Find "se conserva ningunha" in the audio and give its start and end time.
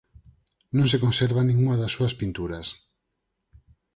0.91-1.79